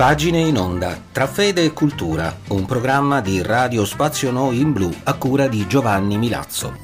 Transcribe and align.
Pagine 0.00 0.38
in 0.38 0.56
onda 0.56 0.98
tra 1.12 1.26
fede 1.26 1.62
e 1.62 1.74
cultura, 1.74 2.34
un 2.48 2.64
programma 2.64 3.20
di 3.20 3.42
Radio 3.42 3.84
Spazio 3.84 4.30
Noi 4.30 4.58
in 4.58 4.72
Blu 4.72 4.90
a 5.02 5.12
cura 5.12 5.46
di 5.46 5.66
Giovanni 5.66 6.16
Milazzo. 6.16 6.74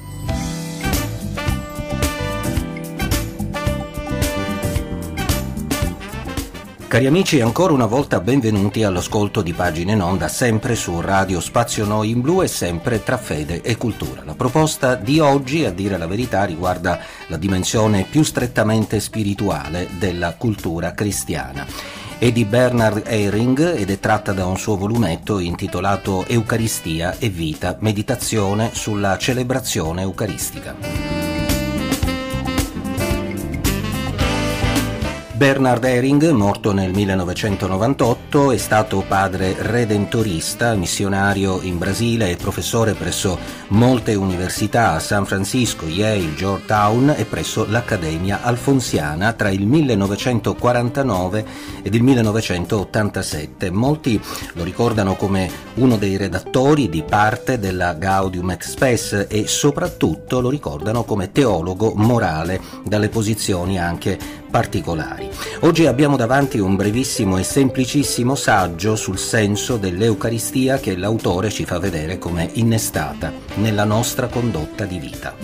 Cari 6.87 7.07
amici, 7.07 7.41
ancora 7.41 7.73
una 7.73 7.87
volta 7.87 8.19
benvenuti 8.19 8.83
all'ascolto 8.83 9.41
di 9.41 9.53
Pagine 9.53 9.93
in 9.93 10.03
Onda, 10.03 10.27
sempre 10.27 10.75
su 10.75 11.01
Radio 11.01 11.39
Spazio 11.39 11.85
Noi 11.85 12.11
in 12.11 12.21
Blu 12.21 12.43
e 12.43 12.47
sempre 12.47 13.03
tra 13.03 13.17
fede 13.17 13.63
e 13.63 13.77
cultura. 13.77 14.23
La 14.25 14.35
proposta 14.35 14.93
di 14.93 15.19
oggi, 15.19 15.65
a 15.65 15.71
dire 15.71 15.97
la 15.97 16.05
verità, 16.05 16.43
riguarda 16.43 16.99
la 17.29 17.37
dimensione 17.37 18.05
più 18.07 18.21
strettamente 18.21 18.99
spirituale 18.99 19.87
della 19.97 20.35
cultura 20.35 20.91
cristiana 20.91 21.96
è 22.19 22.31
di 22.31 22.45
Bernard 22.45 23.03
Ehring 23.05 23.75
ed 23.75 23.91
è 23.91 23.99
tratta 23.99 24.33
da 24.33 24.47
un 24.47 24.57
suo 24.57 24.75
volumetto 24.75 25.37
intitolato 25.37 26.25
Eucaristia 26.25 27.15
e 27.19 27.29
vita, 27.29 27.77
meditazione 27.79 28.71
sulla 28.73 29.17
celebrazione 29.19 30.01
eucaristica. 30.01 31.16
Bernard 35.37 35.83
Ehring, 35.83 36.31
morto 36.31 36.73
nel 36.73 36.91
1998, 36.95 38.51
è 38.51 38.57
stato 38.57 39.05
padre 39.07 39.55
redentorista, 39.59 40.73
missionario 40.73 41.61
in 41.61 41.77
Brasile 41.77 42.31
e 42.31 42.37
professore 42.37 42.95
presso 42.95 43.37
molte 43.67 44.15
università 44.15 44.93
a 44.93 44.99
San 44.99 45.27
Francisco, 45.27 45.85
Yale, 45.85 46.33
Georgetown 46.33 47.13
e 47.15 47.25
presso 47.25 47.67
l'Accademia 47.69 48.41
Alfonsiana 48.41 49.33
tra 49.33 49.49
il 49.49 49.67
1949 49.67 51.45
ed 51.83 51.93
il 51.93 52.01
1987. 52.01 53.69
Molti 53.69 54.19
lo 54.53 54.63
ricordano 54.63 55.15
come 55.15 55.51
uno 55.75 55.97
dei 55.97 56.17
redattori 56.17 56.89
di 56.89 57.03
parte 57.03 57.59
della 57.59 57.93
Gaudium 57.93 58.57
Spes 58.57 59.27
e 59.29 59.45
soprattutto 59.45 60.41
lo 60.41 60.49
ricordano 60.49 61.03
come 61.03 61.31
teologo 61.31 61.93
morale 61.95 62.59
dalle 62.83 63.09
posizioni 63.09 63.77
anche 63.77 64.45
particolari. 64.49 65.29
Oggi 65.61 65.85
abbiamo 65.85 66.15
davanti 66.15 66.59
un 66.59 66.75
brevissimo 66.75 67.37
e 67.37 67.43
semplicissimo 67.43 68.35
saggio 68.35 68.95
sul 68.95 69.17
senso 69.17 69.77
dell'Eucaristia 69.77 70.79
che 70.79 70.95
l'autore 70.95 71.49
ci 71.49 71.65
fa 71.65 71.79
vedere 71.79 72.17
come 72.17 72.49
innestata 72.53 73.31
nella 73.55 73.83
nostra 73.83 74.27
condotta 74.27 74.85
di 74.85 74.99
vita. 74.99 75.35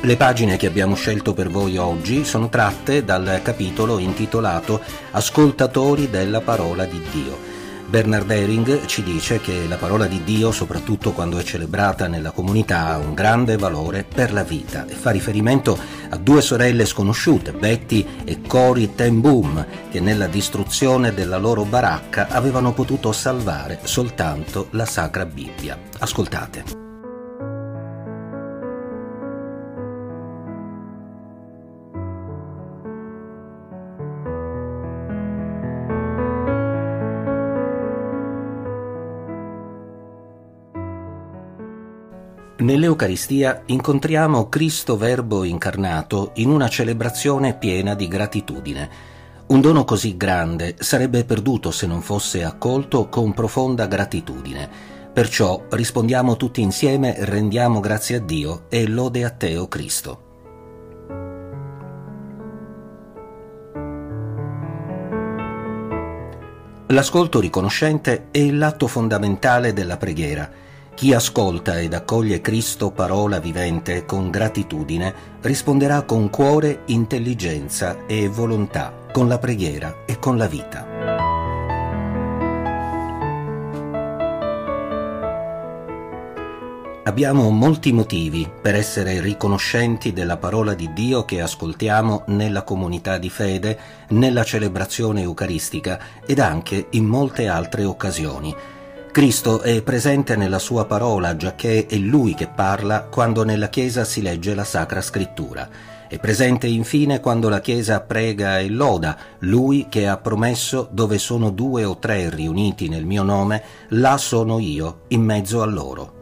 Le 0.00 0.16
pagine 0.16 0.56
che 0.56 0.66
abbiamo 0.66 0.94
scelto 0.94 1.34
per 1.34 1.50
voi 1.50 1.76
oggi 1.76 2.24
sono 2.24 2.48
tratte 2.48 3.04
dal 3.04 3.40
capitolo 3.42 3.98
intitolato 3.98 4.80
Ascoltatori 5.10 6.08
della 6.08 6.40
parola 6.40 6.84
di 6.84 7.02
Dio 7.10 7.57
Bernard 7.88 8.30
Ehring 8.30 8.84
ci 8.84 9.02
dice 9.02 9.40
che 9.40 9.66
la 9.66 9.76
parola 9.76 10.06
di 10.06 10.22
Dio, 10.22 10.52
soprattutto 10.52 11.12
quando 11.12 11.38
è 11.38 11.42
celebrata 11.42 12.06
nella 12.06 12.32
comunità, 12.32 12.88
ha 12.88 12.98
un 12.98 13.14
grande 13.14 13.56
valore 13.56 14.04
per 14.04 14.30
la 14.30 14.44
vita 14.44 14.84
e 14.86 14.92
fa 14.92 15.10
riferimento 15.10 15.78
a 16.10 16.16
due 16.18 16.42
sorelle 16.42 16.84
sconosciute, 16.84 17.52
Betty 17.52 18.06
e 18.24 18.42
Cory 18.46 18.94
Ten 18.94 19.22
Boom, 19.22 19.66
che 19.90 20.00
nella 20.00 20.26
distruzione 20.26 21.14
della 21.14 21.38
loro 21.38 21.64
baracca 21.64 22.28
avevano 22.28 22.74
potuto 22.74 23.10
salvare 23.12 23.78
soltanto 23.84 24.68
la 24.72 24.84
Sacra 24.84 25.24
Bibbia. 25.24 25.78
Ascoltate. 25.98 26.87
Nell'Eucaristia 42.60 43.62
incontriamo 43.66 44.48
Cristo 44.48 44.96
Verbo 44.96 45.44
incarnato 45.44 46.32
in 46.36 46.50
una 46.50 46.66
celebrazione 46.66 47.54
piena 47.54 47.94
di 47.94 48.08
gratitudine. 48.08 48.90
Un 49.46 49.60
dono 49.60 49.84
così 49.84 50.16
grande 50.16 50.74
sarebbe 50.80 51.24
perduto 51.24 51.70
se 51.70 51.86
non 51.86 52.02
fosse 52.02 52.42
accolto 52.42 53.08
con 53.08 53.32
profonda 53.32 53.86
gratitudine. 53.86 54.68
Perciò 55.12 55.66
rispondiamo 55.70 56.36
tutti 56.36 56.60
insieme, 56.60 57.14
rendiamo 57.20 57.78
grazie 57.78 58.16
a 58.16 58.20
Dio 58.20 58.64
e 58.68 58.88
lode 58.88 59.24
a 59.24 59.30
te, 59.30 59.56
o 59.56 59.62
oh 59.62 59.68
Cristo. 59.68 60.22
L'ascolto 66.88 67.38
riconoscente 67.38 68.26
è 68.32 68.50
l'atto 68.50 68.88
fondamentale 68.88 69.72
della 69.72 69.96
preghiera 69.96 70.66
chi 70.98 71.14
ascolta 71.14 71.78
ed 71.78 71.94
accoglie 71.94 72.40
Cristo 72.40 72.90
parola 72.90 73.38
vivente 73.38 74.04
con 74.04 74.30
gratitudine 74.30 75.14
risponderà 75.42 76.02
con 76.02 76.28
cuore, 76.28 76.80
intelligenza 76.86 78.04
e 78.06 78.26
volontà, 78.26 79.06
con 79.12 79.28
la 79.28 79.38
preghiera 79.38 79.98
e 80.04 80.18
con 80.18 80.36
la 80.36 80.48
vita. 80.48 80.86
Abbiamo 87.04 87.48
molti 87.50 87.92
motivi 87.92 88.50
per 88.60 88.74
essere 88.74 89.20
riconoscenti 89.20 90.12
della 90.12 90.36
parola 90.36 90.74
di 90.74 90.92
Dio 90.92 91.24
che 91.24 91.40
ascoltiamo 91.40 92.24
nella 92.26 92.62
comunità 92.62 93.18
di 93.18 93.30
fede, 93.30 93.78
nella 94.08 94.42
celebrazione 94.42 95.20
eucaristica 95.20 96.00
ed 96.26 96.40
anche 96.40 96.88
in 96.90 97.04
molte 97.04 97.46
altre 97.46 97.84
occasioni 97.84 98.52
Cristo 99.10 99.62
è 99.62 99.82
presente 99.82 100.36
nella 100.36 100.58
sua 100.58 100.84
parola, 100.84 101.34
giacché 101.34 101.86
è 101.86 101.96
Lui 101.96 102.34
che 102.34 102.46
parla 102.46 103.04
quando 103.04 103.42
nella 103.42 103.68
Chiesa 103.68 104.04
si 104.04 104.22
legge 104.22 104.54
la 104.54 104.64
Sacra 104.64 105.00
Scrittura. 105.00 105.68
È 106.06 106.18
presente 106.18 106.66
infine 106.66 107.18
quando 107.20 107.48
la 107.48 107.60
Chiesa 107.60 108.00
prega 108.00 108.58
e 108.58 108.68
loda, 108.68 109.16
Lui 109.40 109.86
che 109.88 110.06
ha 110.06 110.18
promesso 110.18 110.88
dove 110.90 111.18
sono 111.18 111.50
due 111.50 111.84
o 111.84 111.98
tre 111.98 112.30
riuniti 112.30 112.88
nel 112.88 113.06
mio 113.06 113.22
nome, 113.22 113.62
là 113.88 114.18
sono 114.18 114.58
io, 114.58 115.00
in 115.08 115.22
mezzo 115.22 115.62
a 115.62 115.66
loro. 115.66 116.16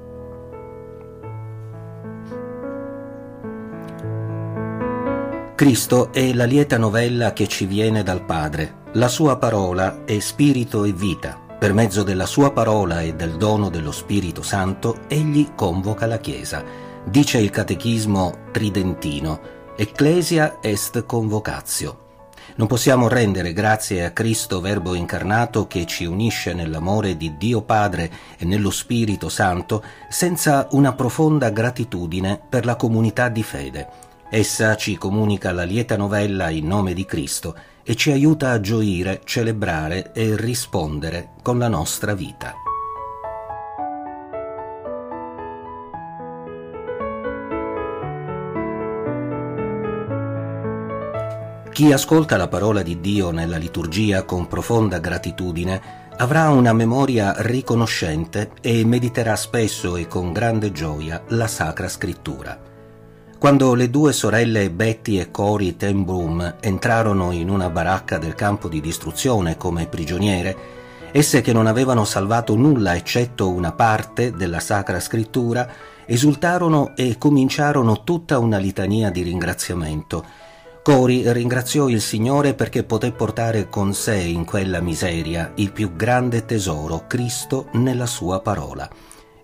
Cristo 5.55 6.13
è 6.13 6.33
la 6.33 6.45
lieta 6.45 6.79
novella 6.79 7.33
che 7.33 7.47
ci 7.47 7.67
viene 7.67 8.03
dal 8.03 8.25
Padre. 8.25 8.85
La 8.93 9.09
sua 9.09 9.37
parola 9.37 10.05
è 10.05 10.19
spirito 10.19 10.85
e 10.85 10.93
vita. 10.93 11.46
Per 11.59 11.73
mezzo 11.73 12.03
della 12.03 12.27
sua 12.27 12.53
parola 12.53 13.01
e 13.01 13.15
del 13.15 13.39
dono 13.39 13.71
dello 13.71 13.91
Spirito 13.91 14.43
Santo, 14.43 15.01
egli 15.09 15.55
convoca 15.55 16.05
la 16.05 16.19
Chiesa. 16.19 16.63
Dice 17.07 17.39
il 17.39 17.49
catechismo 17.49 18.49
tridentino, 18.53 19.41
Ecclesia 19.75 20.59
est 20.61 21.07
convocatio. 21.07 22.05
Non 22.57 22.67
possiamo 22.67 23.09
rendere 23.09 23.55
grazie 23.55 24.05
a 24.05 24.11
Cristo 24.11 24.61
Verbo 24.61 24.93
incarnato 24.93 25.67
che 25.67 25.87
ci 25.87 26.05
unisce 26.05 26.53
nell'amore 26.53 27.17
di 27.17 27.37
Dio 27.39 27.63
Padre 27.63 28.11
e 28.37 28.45
nello 28.45 28.71
Spirito 28.71 29.31
Santo 29.31 29.83
senza 30.11 30.69
una 30.73 30.93
profonda 30.93 31.49
gratitudine 31.49 32.39
per 32.49 32.67
la 32.67 32.77
comunità 32.77 33.31
di 33.31 33.43
fede. 33.43 34.06
Essa 34.29 34.75
ci 34.75 34.99
comunica 34.99 35.53
la 35.53 35.63
lieta 35.63 35.97
novella 35.97 36.51
in 36.51 36.67
nome 36.67 36.95
di 36.95 37.05
Cristo 37.05 37.57
e 37.85 37.95
ci 37.95 38.11
aiuta 38.11 38.51
a 38.51 38.61
gioire, 38.61 39.21
celebrare 39.25 40.11
e 40.13 40.35
rispondere 40.37 41.31
con 41.43 41.59
la 41.59 41.69
nostra 41.69 42.13
vita. 42.13 42.55
Chi 51.71 51.93
ascolta 51.93 52.37
la 52.37 52.49
parola 52.49 52.83
di 52.83 53.01
Dio 53.01 53.31
nella 53.31 53.59
liturgia 53.59 54.25
con 54.25 54.49
profonda 54.49 54.99
gratitudine 54.99 56.05
avrà 56.17 56.49
una 56.49 56.73
memoria 56.73 57.35
riconoscente 57.39 58.51
e 58.61 58.85
mediterà 58.85 59.37
spesso 59.37 59.95
e 59.95 60.09
con 60.09 60.33
grande 60.33 60.73
gioia 60.73 61.23
la 61.29 61.47
Sacra 61.47 61.89
Scrittura. 61.89 62.75
Quando 63.39 63.75
le 63.75 63.91
due 63.91 64.15
sorelle 64.15 64.71
Betty 64.71 65.21
e 65.21 65.31
Cory 65.31 65.77
Ten 65.77 66.05
Broom 66.05 66.57
entrarono 66.59 67.33
in 67.33 67.51
una 67.51 67.69
baracca 67.69 68.17
del 68.17 68.35
campo 68.35 68.67
di 68.67 68.81
distruzione 68.81 69.59
come 69.59 69.87
prigioniere, 69.87 70.57
esse 71.13 71.43
che 71.43 71.53
non 71.53 71.67
avevano 71.67 72.07
salvato 72.07 72.57
nulla 72.57 72.97
eccetto 72.97 73.51
una 73.51 73.73
parte 73.73 74.33
della 74.33 74.59
Sacra 74.59 75.01
Scrittura, 75.01 75.69
esultarono 76.07 76.97
e 76.97 77.19
cominciarono 77.19 78.05
tutta 78.05 78.39
una 78.39 78.57
litania 78.57 79.11
di 79.11 79.21
ringraziamento. 79.21 80.25
Cory 80.83 81.31
ringraziò 81.31 81.89
il 81.89 82.01
Signore 82.01 82.55
perché 82.55 82.85
poté 82.85 83.13
portare 83.13 83.69
con 83.69 83.93
sé 83.93 84.17
in 84.17 84.47
quella 84.47 84.81
miseria 84.81 85.53
il 85.57 85.73
più 85.73 85.95
grande 85.95 86.47
tesoro, 86.47 87.05
Cristo 87.07 87.69
nella 87.73 88.07
sua 88.07 88.41
parola. 88.41 88.89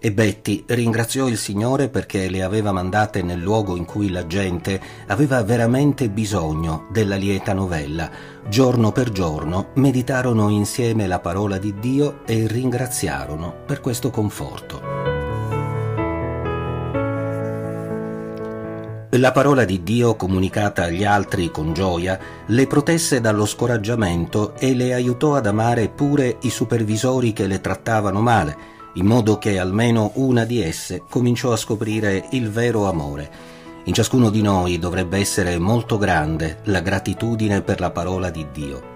E 0.04 0.10
Betty 0.10 0.64
ringraziò 0.66 1.28
il 1.28 1.38
Signore 1.38 1.88
perché 1.88 2.28
le 2.28 2.42
aveva 2.42 2.72
mandate 2.72 3.22
nel 3.22 3.38
luogo 3.38 3.76
in 3.76 3.84
cui 3.84 4.10
la 4.10 4.26
gente 4.26 4.80
aveva 5.06 5.44
veramente 5.44 6.10
bisogno 6.10 6.88
della 6.90 7.14
lieta 7.14 7.52
novella. 7.52 8.10
Giorno 8.48 8.90
per 8.90 9.12
giorno 9.12 9.68
meditarono 9.74 10.48
insieme 10.48 11.06
la 11.06 11.20
parola 11.20 11.56
di 11.56 11.78
Dio 11.78 12.26
e 12.26 12.48
ringraziarono 12.48 13.54
per 13.64 13.80
questo 13.80 14.10
conforto. 14.10 14.80
La 19.10 19.30
parola 19.30 19.64
di 19.64 19.84
Dio 19.84 20.16
comunicata 20.16 20.84
agli 20.84 21.04
altri 21.04 21.52
con 21.52 21.74
gioia 21.74 22.18
le 22.46 22.66
protesse 22.66 23.20
dallo 23.20 23.46
scoraggiamento 23.46 24.56
e 24.56 24.74
le 24.74 24.94
aiutò 24.94 25.36
ad 25.36 25.46
amare 25.46 25.88
pure 25.90 26.38
i 26.40 26.50
supervisori 26.50 27.32
che 27.32 27.46
le 27.46 27.60
trattavano 27.60 28.20
male, 28.20 28.71
in 28.94 29.06
modo 29.06 29.38
che 29.38 29.58
almeno 29.58 30.12
una 30.14 30.44
di 30.44 30.62
esse 30.62 31.02
cominciò 31.08 31.52
a 31.52 31.56
scoprire 31.56 32.26
il 32.32 32.50
vero 32.50 32.88
amore. 32.88 33.30
In 33.84 33.92
ciascuno 33.92 34.30
di 34.30 34.42
noi 34.42 34.78
dovrebbe 34.78 35.18
essere 35.18 35.58
molto 35.58 35.98
grande 35.98 36.58
la 36.64 36.80
gratitudine 36.80 37.62
per 37.62 37.80
la 37.80 37.90
parola 37.90 38.30
di 38.30 38.46
Dio. 38.52 38.90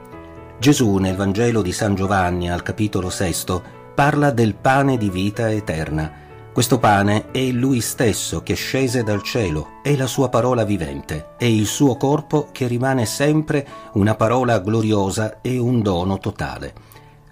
Gesù 0.58 0.96
nel 0.96 1.16
Vangelo 1.16 1.62
di 1.62 1.72
San 1.72 1.94
Giovanni 1.94 2.50
al 2.50 2.62
capitolo 2.62 3.10
sesto 3.10 3.62
parla 3.94 4.30
del 4.30 4.54
pane 4.54 4.96
di 4.96 5.10
vita 5.10 5.50
eterna 5.50 6.24
questo 6.56 6.78
pane 6.78 7.30
è 7.32 7.50
lui 7.50 7.82
stesso 7.82 8.42
che 8.42 8.54
scese 8.54 9.02
dal 9.02 9.22
cielo, 9.22 9.72
è 9.82 9.94
la 9.94 10.06
sua 10.06 10.30
parola 10.30 10.64
vivente, 10.64 11.34
è 11.36 11.44
il 11.44 11.66
suo 11.66 11.98
corpo 11.98 12.48
che 12.50 12.66
rimane 12.66 13.04
sempre 13.04 13.66
una 13.92 14.14
parola 14.14 14.58
gloriosa 14.60 15.42
e 15.42 15.58
un 15.58 15.82
dono 15.82 16.16
totale. 16.16 16.72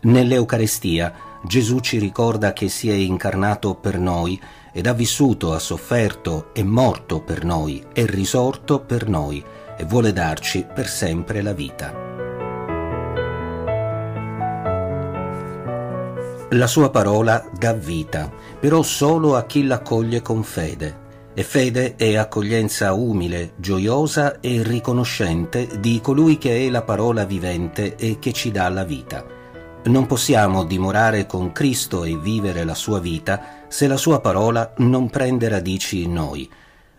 Nell'Eucarestia 0.02 1.33
Gesù 1.46 1.81
ci 1.81 1.99
ricorda 1.99 2.55
che 2.55 2.70
si 2.70 2.88
è 2.88 2.94
incarnato 2.94 3.75
per 3.75 3.99
noi 3.99 4.41
ed 4.73 4.87
ha 4.87 4.94
vissuto, 4.94 5.52
ha 5.52 5.58
sofferto, 5.58 6.55
è 6.55 6.62
morto 6.62 7.20
per 7.20 7.44
noi, 7.44 7.85
è 7.93 8.06
risorto 8.06 8.81
per 8.81 9.08
noi 9.08 9.44
e 9.76 9.85
vuole 9.85 10.14
darci 10.14 10.67
per 10.73 10.88
sempre 10.88 11.43
la 11.43 11.52
vita. 11.52 11.93
La 16.50 16.67
sua 16.67 16.88
parola 16.88 17.46
dà 17.58 17.75
vita, 17.75 18.32
però 18.58 18.82
solo 18.82 19.37
a 19.37 19.44
chi 19.44 19.67
l'accoglie 19.67 20.23
con 20.23 20.43
fede. 20.43 21.02
E 21.35 21.43
fede 21.43 21.96
è 21.96 22.17
accoglienza 22.17 22.94
umile, 22.94 23.52
gioiosa 23.56 24.41
e 24.41 24.62
riconoscente 24.62 25.81
di 25.81 26.00
colui 26.00 26.38
che 26.38 26.64
è 26.64 26.70
la 26.70 26.82
parola 26.82 27.25
vivente 27.25 27.96
e 27.96 28.19
che 28.19 28.32
ci 28.32 28.50
dà 28.50 28.69
la 28.69 28.85
vita. 28.85 29.33
Non 29.84 30.06
possiamo 30.06 30.64
dimorare 30.64 31.26
con 31.26 31.52
Cristo 31.52 32.04
e 32.04 32.16
vivere 32.16 32.64
la 32.64 32.75
sua 32.75 33.00
vita 33.00 33.66
se 33.69 33.86
la 33.86 33.98
sua 33.98 34.20
parola 34.20 34.72
non 34.78 35.10
prende 35.10 35.48
radici 35.48 36.02
in 36.02 36.14
noi. 36.14 36.48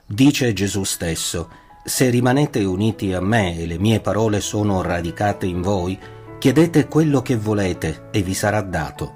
Dice 0.06 0.54
Gesù 0.54 0.84
stesso, 0.84 1.50
se 1.84 2.10
rimanete 2.10 2.64
uniti 2.64 3.12
a 3.14 3.22
me 3.22 3.58
e 3.58 3.66
le 3.66 3.80
mie 3.80 4.02
parole 4.02 4.40
sono 4.40 4.84
radicate 4.84 5.48
in 5.48 5.62
voi, 5.62 5.98
chiedete 6.38 6.88
quello 6.88 7.24
che 7.24 7.36
volete 7.36 8.10
e 8.12 8.22
vi 8.22 8.36
sarà 8.36 8.62
dato. 8.62 9.14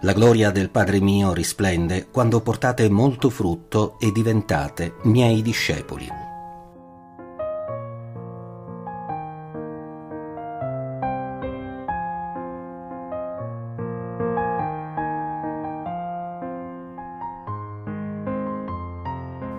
La 0.00 0.12
gloria 0.12 0.50
del 0.50 0.70
Padre 0.70 1.00
mio 1.00 1.32
risplende 1.32 2.08
quando 2.10 2.40
portate 2.40 2.88
molto 2.88 3.30
frutto 3.30 4.00
e 4.00 4.10
diventate 4.10 4.94
miei 5.02 5.42
discepoli. 5.42 6.21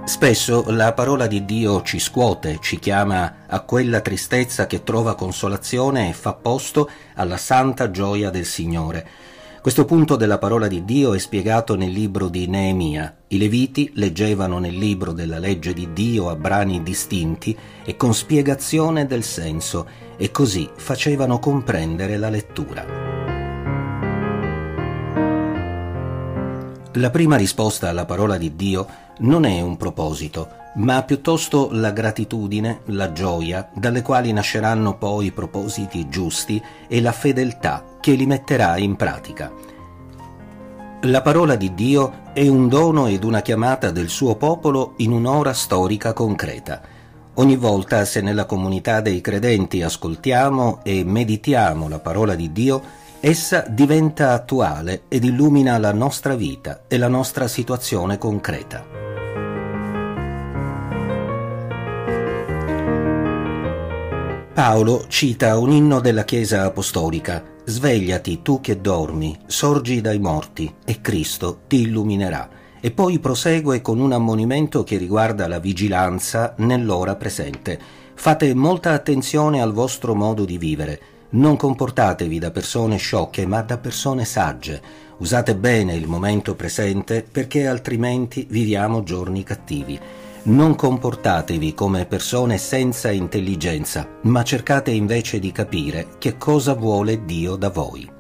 Spesso 0.06 0.66
la 0.68 0.92
parola 0.92 1.28
di 1.28 1.46
Dio 1.46 1.82
ci 1.82 1.98
scuote, 1.98 2.58
ci 2.62 2.78
chiama 2.78 3.46
a 3.48 3.62
quella 3.62 4.02
tristezza 4.02 4.68
che 4.68 4.84
trova 4.84 5.16
consolazione 5.16 6.10
e 6.10 6.14
fa 6.14 6.34
posto 6.34 6.90
alla 7.16 7.38
santa 7.38 7.90
gioia 7.90 8.30
del 8.30 8.46
Signore. 8.46 9.08
Questo 9.62 9.86
punto 9.86 10.18
della 10.18 10.40
parola 10.40 10.68
di 10.68 10.84
Dio 10.84 11.14
è 11.14 11.20
spiegato 11.20 11.76
nel 11.76 11.92
libro 11.92 12.28
di 12.28 12.48
Neemia. 12.48 13.16
I 13.30 13.38
Leviti 13.38 13.92
leggevano 13.96 14.60
nel 14.60 14.78
libro 14.78 15.14
della 15.14 15.40
legge 15.40 15.74
di 15.74 15.94
Dio 15.94 16.30
a 16.30 16.36
brani 16.36 16.84
distinti 16.84 17.58
e 17.86 17.96
con 17.96 18.14
spiegazione 18.14 19.08
del 19.08 19.24
senso 19.24 19.88
e 20.18 20.32
così 20.32 20.70
facevano 20.76 21.40
comprendere 21.40 22.18
la 22.18 22.30
lettura. 22.30 23.03
La 26.98 27.10
prima 27.10 27.38
risposta 27.38 27.90
alla 27.90 28.06
parola 28.06 28.38
di 28.38 28.56
Dio 28.56 28.86
non 29.20 29.46
è 29.46 29.60
un 29.62 29.78
proposito, 29.78 30.48
ma 30.76 31.02
piuttosto 31.02 31.70
la 31.72 31.90
gratitudine, 31.90 32.82
la 32.86 33.12
gioia, 33.12 33.68
dalle 33.74 34.04
quali 34.04 34.32
nasceranno 34.32 34.96
poi 34.98 35.28
i 35.28 35.32
propositi 35.32 36.08
giusti 36.08 36.62
e 36.88 37.02
la 37.02 37.12
fedeltà 37.12 37.84
che 38.00 38.12
li 38.14 38.28
metterà 38.28 38.78
in 38.78 38.96
pratica. 38.96 39.52
La 41.02 41.24
parola 41.24 41.56
di 41.56 41.74
Dio 41.74 42.30
è 42.32 42.48
un 42.48 42.68
dono 42.68 43.08
ed 43.08 43.24
una 43.24 43.42
chiamata 43.42 43.90
del 43.90 44.10
suo 44.10 44.36
popolo 44.36 44.94
in 44.98 45.14
un'ora 45.14 45.54
storica 45.54 46.14
concreta. 46.14 46.80
Ogni 47.36 47.56
volta 47.56 48.06
se 48.06 48.22
nella 48.22 48.46
comunità 48.46 49.02
dei 49.02 49.20
credenti 49.20 49.82
ascoltiamo 49.82 50.82
e 50.84 51.04
meditiamo 51.04 51.90
la 51.90 52.00
parola 52.00 52.36
di 52.36 52.52
Dio, 52.52 53.02
essa 53.26 53.64
diventa 53.70 54.34
attuale 54.34 55.04
ed 55.08 55.24
illumina 55.24 55.78
la 55.78 55.94
nostra 55.94 56.36
vita 56.36 56.84
e 56.90 56.98
la 56.98 57.08
nostra 57.08 57.48
situazione 57.48 58.18
concreta. 58.18 58.86
Paolo 64.54 65.06
cita 65.08 65.58
un 65.58 65.72
inno 65.72 66.02
della 66.02 66.26
Chiesa 66.26 66.66
apostolica 66.66 67.52
Svegliati 67.66 68.42
tu 68.42 68.60
che 68.60 68.82
dormi, 68.82 69.40
sorgi 69.46 70.02
dai 70.02 70.20
morti 70.20 70.74
e 70.84 71.00
Cristo 71.00 71.62
ti 71.66 71.84
illuminerà. 71.84 72.50
E 72.82 72.92
poi 72.92 73.20
prosegue 73.20 73.80
con 73.80 74.02
un 74.02 74.12
ammonimento 74.12 74.84
che 74.84 74.98
riguarda 74.98 75.48
la 75.48 75.60
vigilanza 75.60 76.56
nell'ora 76.58 77.16
presente. 77.16 77.80
Fate 78.16 78.54
molta 78.54 78.92
attenzione 78.92 79.62
al 79.62 79.72
vostro 79.72 80.14
modo 80.14 80.44
di 80.44 80.58
vivere. 80.58 81.13
Non 81.34 81.56
comportatevi 81.56 82.38
da 82.38 82.52
persone 82.52 82.98
sciocche, 82.98 83.48
ma 83.48 83.62
da 83.64 83.80
persone 83.80 84.24
sagge. 84.24 84.82
Usate 85.18 85.56
bene 85.56 85.96
il 85.96 86.08
momento 86.08 86.54
presente 86.54 87.24
perché 87.24 87.66
altrimenti 87.66 88.46
viviamo 88.48 89.02
giorni 89.02 89.42
cattivi. 89.44 90.00
Non 90.44 90.76
comportatevi 90.76 91.74
come 91.74 92.06
persone 92.06 92.60
senza 92.60 93.10
intelligenza, 93.10 94.08
ma 94.24 94.44
cercate 94.44 94.92
invece 94.92 95.40
di 95.40 95.52
capire 95.52 96.10
che 96.20 96.38
cosa 96.38 96.76
vuole 96.76 97.26
Dio 97.26 97.56
da 97.56 97.70
voi. 97.70 98.13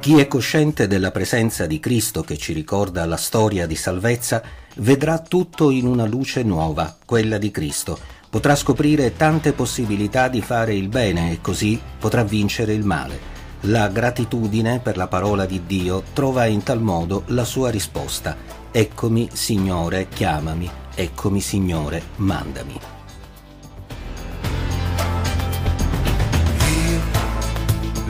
Chi 0.00 0.18
è 0.18 0.26
cosciente 0.28 0.86
della 0.86 1.10
presenza 1.10 1.66
di 1.66 1.78
Cristo 1.78 2.22
che 2.22 2.38
ci 2.38 2.54
ricorda 2.54 3.04
la 3.04 3.18
storia 3.18 3.66
di 3.66 3.76
salvezza, 3.76 4.42
vedrà 4.76 5.18
tutto 5.18 5.68
in 5.68 5.86
una 5.86 6.06
luce 6.06 6.42
nuova, 6.42 6.96
quella 7.04 7.36
di 7.36 7.50
Cristo. 7.50 7.98
Potrà 8.30 8.56
scoprire 8.56 9.14
tante 9.14 9.52
possibilità 9.52 10.28
di 10.28 10.40
fare 10.40 10.74
il 10.74 10.88
bene 10.88 11.32
e 11.32 11.40
così 11.42 11.78
potrà 11.98 12.24
vincere 12.24 12.72
il 12.72 12.82
male. 12.82 13.18
La 13.64 13.88
gratitudine 13.88 14.80
per 14.80 14.96
la 14.96 15.06
parola 15.06 15.44
di 15.44 15.66
Dio 15.66 16.02
trova 16.14 16.46
in 16.46 16.62
tal 16.62 16.80
modo 16.80 17.24
la 17.26 17.44
sua 17.44 17.68
risposta. 17.68 18.34
Eccomi, 18.70 19.28
Signore, 19.30 20.08
chiamami. 20.08 20.70
Eccomi, 20.94 21.42
Signore, 21.42 22.02
mandami. 22.16 22.80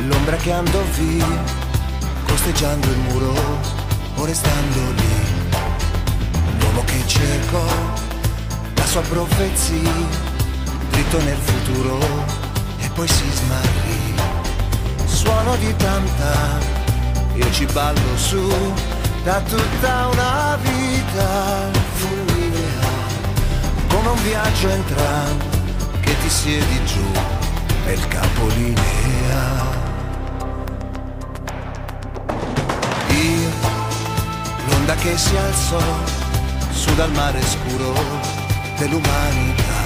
L'ombra 0.07 0.37
che 0.37 0.53
andò 0.53 0.81
via, 0.97 1.69
costeggiando 2.31 2.87
il 2.87 2.99
muro 2.99 3.35
o 4.17 4.25
restando 4.25 4.81
lì. 4.97 5.15
L'uomo 6.59 6.83
che 6.85 7.03
cercò 7.07 7.67
la 8.75 8.87
sua 8.87 9.03
profezia, 9.03 9.93
dritto 10.91 11.23
nel 11.23 11.39
futuro 11.39 11.99
e 12.79 12.89
poi 12.95 13.07
si 13.07 13.31
smarrì 13.31 14.01
suono 15.21 15.55
di 15.57 15.75
tanta, 15.77 16.59
io 17.35 17.53
ci 17.53 17.67
ballo 17.67 18.17
su 18.17 18.51
da 19.23 19.39
tutta 19.43 20.09
una 20.09 20.59
vita 20.63 21.71
fulminea, 21.95 22.89
come 23.89 24.09
un 24.09 24.23
viaggio 24.23 24.69
in 24.69 24.85
che 26.01 26.17
ti 26.23 26.31
siedi 26.31 26.85
giù 26.87 27.05
nel 27.85 28.09
capolinea. 28.09 29.90
L'onda 34.91 34.95
che 34.97 35.17
si 35.17 35.37
alzò 35.37 35.81
su 36.73 36.93
dal 36.95 37.13
mare 37.13 37.41
scuro 37.43 37.95
dell'umanità, 38.77 39.83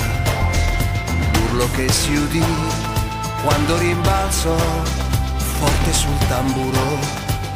l'urlo 1.33 1.69
che 1.73 1.91
si 1.91 2.15
udì 2.15 2.45
quando 3.43 3.77
rimbalzò 3.79 4.57
forte 5.37 5.93
sul 5.93 6.19
tamburo 6.29 6.99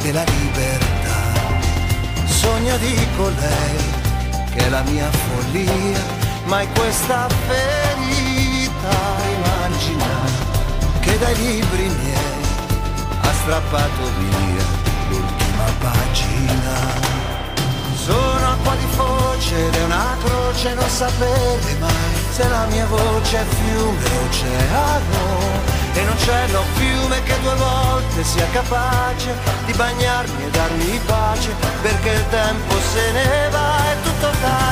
della 0.02 0.24
libertà. 0.24 1.16
Sogno 2.26 2.76
di 2.78 3.06
colei 3.16 3.76
che 4.52 4.66
è 4.66 4.68
la 4.68 4.82
mia 4.82 5.10
follia, 5.10 6.00
ma 6.44 6.60
è 6.60 6.68
questa 6.72 7.28
ferita 7.46 8.96
immagina 9.36 10.06
che 11.00 11.18
dai 11.18 11.36
libri 11.36 11.88
miei 11.88 12.46
ha 13.20 13.32
strappato 13.32 14.02
via 14.18 14.64
l'ultima 15.08 15.64
pagina. 15.80 17.17
Sono 18.08 18.52
acqua 18.52 18.74
di 18.74 18.86
foce 18.96 19.66
ed 19.66 19.74
è 19.74 19.84
una 19.84 20.16
croce 20.24 20.72
non 20.72 20.88
sapere 20.88 21.76
mai 21.78 22.16
se 22.30 22.48
la 22.48 22.64
mia 22.70 22.86
voce 22.86 23.36
è 23.36 23.44
fiume 23.44 24.08
oceano. 24.26 25.76
E 25.92 26.04
non 26.04 26.16
c'è 26.16 26.46
no 26.46 26.62
fiume 26.72 27.22
che 27.24 27.34
due 27.42 27.54
volte 27.56 28.24
sia 28.24 28.46
capace 28.50 29.34
di 29.66 29.74
bagnarmi 29.74 30.42
e 30.42 30.50
darmi 30.50 31.00
pace 31.04 31.50
perché 31.82 32.08
il 32.08 32.28
tempo 32.30 32.74
se 32.92 33.12
ne 33.12 33.48
va 33.50 33.92
e 33.92 34.02
tutto 34.02 34.28
tace 34.40 34.67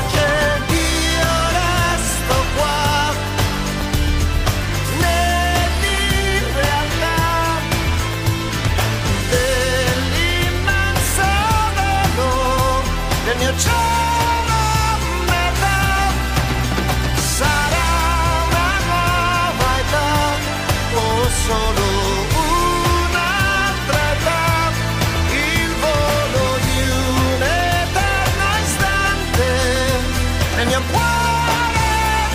mio 30.77 30.83
cuore 30.91 31.85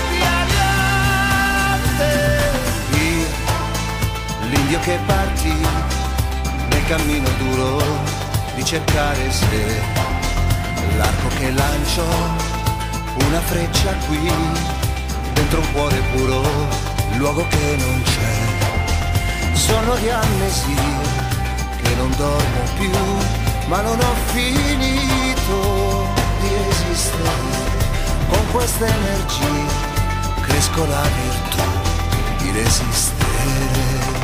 di 0.10 0.22
adiante. 0.42 2.10
Io, 2.98 3.28
l'indio 4.50 4.80
che 4.80 5.00
partì 5.06 5.56
nel 6.70 6.86
cammino 6.88 7.30
duro 7.38 7.84
di 8.56 8.66
cercare 8.66 9.32
se, 9.32 9.82
l'arco 10.98 11.28
che 11.38 11.52
lanciò 11.52 12.08
una 13.28 13.42
freccia 13.42 13.94
qui, 14.08 14.32
dentro 15.34 15.60
un 15.60 15.72
cuore 15.74 16.02
puro, 16.14 16.42
luogo 17.18 17.46
che 17.48 17.76
non 17.78 18.02
c'è 18.04 18.60
sono 19.54 19.96
di 19.98 20.10
amnesia 20.10 21.00
che 21.84 21.96
non 21.96 22.12
dormo 22.18 22.64
più, 22.78 22.92
ma 23.68 23.82
non 23.82 24.00
ho 24.00 24.16
finito 24.34 24.81
questa 28.52 28.86
energia 28.86 29.90
cresco 30.42 30.86
la 30.86 31.02
virtù 31.02 31.64
di 32.38 32.52
resistere. 32.52 34.20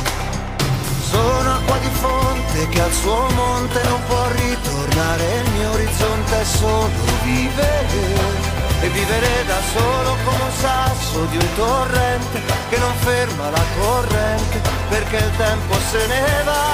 Sono 1.00 1.54
acqua 1.54 1.78
di 1.78 1.88
fonte 1.90 2.68
che 2.68 2.80
al 2.80 2.92
suo 2.92 3.28
monte 3.34 3.82
non 3.84 4.00
può 4.06 4.28
ritornare, 4.28 5.42
il 5.44 5.50
mio 5.52 5.70
orizzonte 5.72 6.40
è 6.40 6.44
solo 6.44 6.90
vivere 7.22 8.46
e 8.80 8.88
vivere 8.88 9.44
da 9.46 9.60
solo 9.72 10.16
come 10.24 10.42
un 10.42 10.52
sasso 10.60 11.24
di 11.30 11.36
un 11.36 11.48
torrente 11.56 12.40
che 12.68 12.78
non 12.78 12.92
ferma 12.98 13.50
la 13.50 13.64
corrente 13.80 14.60
perché 14.88 15.16
il 15.16 15.36
tempo 15.36 15.74
se 15.90 16.06
ne 16.06 16.42
va 16.44 16.67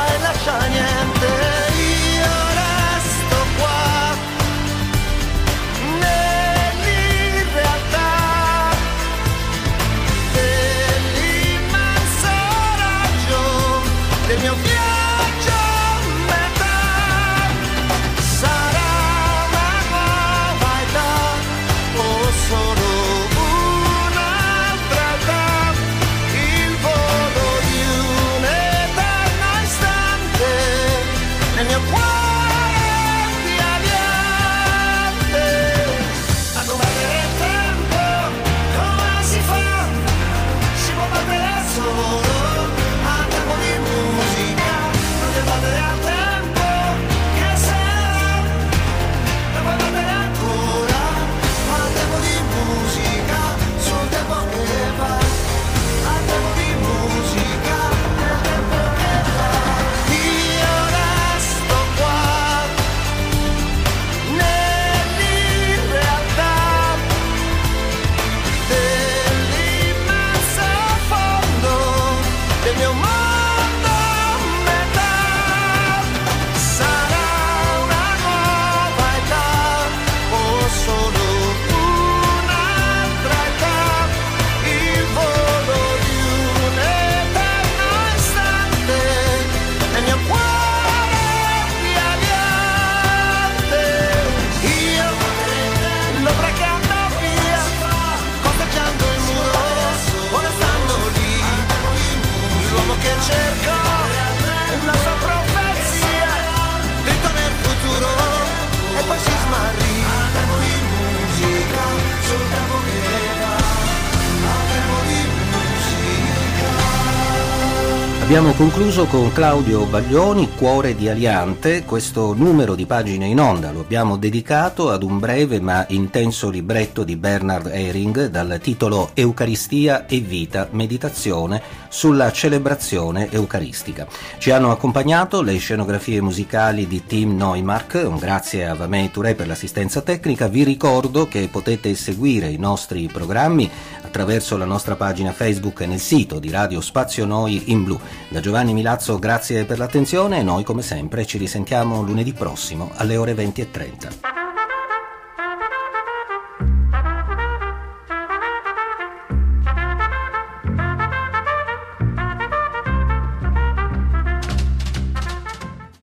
Abbiamo 118.25 118.53
concluso 118.53 119.05
con 119.05 119.31
Claudio 119.35 119.85
Baglioni, 119.85 120.49
Cuore 120.57 120.95
di 120.95 121.11
Aliante. 121.11 121.85
Questo 121.85 122.33
numero 122.33 122.75
di 122.75 122.87
pagine 122.87 123.27
in 123.27 123.39
onda 123.39 123.71
lo 123.71 123.81
abbiamo 123.81 124.17
dedicato 124.17 124.91
ad 124.91 125.03
un 125.03 125.19
breve 125.19 125.61
ma 125.61 125.85
intenso 125.91 126.49
libretto 126.49 127.05
di 127.05 127.17
Bernard 127.17 127.67
Ehring 127.67 128.29
dal 128.29 128.59
titolo 128.63 129.11
Eucaristia 129.13 130.07
e 130.07 130.21
vita, 130.21 130.69
meditazione 130.71 131.84
sulla 131.95 132.33
celebrazione 132.33 133.31
eucaristica. 133.31 134.09
Ci 134.39 134.51
hanno 134.51 134.73
accompagnato 134.73 135.43
le 135.43 135.57
scenografie 135.59 136.21
musicali 136.21 136.89
di 136.89 137.07
Tim 137.07 137.37
Neumark, 137.37 138.03
un 138.05 138.17
grazie 138.17 138.67
a 138.67 138.75
Vamei 138.75 139.13
Touré 139.13 139.37
per 139.37 139.47
l'assistenza 139.47 140.01
tecnica. 140.01 140.49
Vi 140.49 140.65
ricordo 140.65 141.29
che 141.29 141.49
potete 141.49 141.95
seguire 141.95 142.49
i 142.49 142.57
nostri 142.57 143.07
programmi 143.07 143.71
attraverso 144.03 144.57
la 144.57 144.65
nostra 144.65 144.97
pagina 144.97 145.31
Facebook 145.31 145.83
e 145.83 145.87
nel 145.87 146.01
sito 146.01 146.41
di 146.41 146.51
Radio 146.51 146.81
Spazio 146.81 147.27
Noi 147.27 147.71
in 147.71 147.85
Blu. 147.85 147.99
Da 148.29 148.41
Giovanni 148.41 148.73
Milazzo 148.73 149.21
grazie 149.21 149.65
per 149.65 149.79
l'attenzione 149.79 150.41
e 150.41 150.43
noi 150.43 150.65
come 150.65 150.83
sempre 150.83 151.25
ci 151.25 151.39
risentiamo 151.39 152.03
lunedì 152.03 152.33
prossimo 152.33 152.91
alle 152.97 153.17
ore 153.17 153.35
20.30. 153.35 154.44